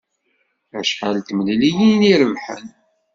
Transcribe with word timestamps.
Acḥal 0.79 1.15
n 1.21 1.25
temliliyin 1.27 2.01
i 2.11 2.13
rebḥen? 2.21 2.65